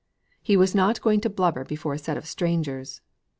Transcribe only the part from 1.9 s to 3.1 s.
a set of strangers.